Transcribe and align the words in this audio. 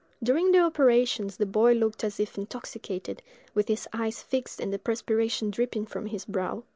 During 0.23 0.51
the 0.51 0.57
operations 0.57 1.37
the 1.37 1.45
boy 1.45 1.73
looked 1.73 2.03
as 2.03 2.19
if 2.19 2.35
intoxicated, 2.35 3.21
with 3.53 3.67
his 3.67 3.87
eyes 3.93 4.23
fixed 4.23 4.59
and 4.59 4.73
the 4.73 4.79
perspiration 4.79 5.51
dripping 5.51 5.85
from 5.85 6.07
his 6.07 6.25
brow. 6.25 6.63